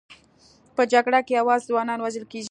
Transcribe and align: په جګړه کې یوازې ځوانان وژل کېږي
په 0.75 0.81
جګړه 0.93 1.19
کې 1.27 1.33
یوازې 1.39 1.67
ځوانان 1.69 1.99
وژل 2.01 2.25
کېږي 2.31 2.39